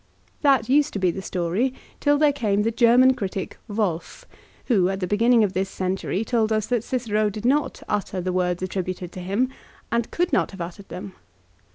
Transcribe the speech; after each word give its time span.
That 0.41 0.67
used 0.67 0.93
to 0.93 0.99
be 0.99 1.11
the 1.11 1.21
story 1.21 1.75
till 1.99 2.17
there 2.17 2.33
came 2.33 2.63
the 2.63 2.71
German 2.71 3.13
critic 3.13 3.59
Wolf, 3.67 4.25
who 4.65 4.89
at 4.89 4.99
the 4.99 5.05
beginning 5.05 5.43
of 5.43 5.53
this 5.53 5.69
century 5.69 6.25
told 6.25 6.51
us 6.51 6.65
that 6.65 6.83
Cicero 6.83 7.29
did 7.29 7.45
not 7.45 7.83
utter 7.87 8.19
the 8.19 8.33
words 8.33 8.63
attributed 8.63 9.11
to 9.11 9.19
him 9.19 9.49
and 9.91 10.09
could 10.09 10.33
not 10.33 10.49
have 10.49 10.61
uttered 10.61 10.89
them. 10.89 11.13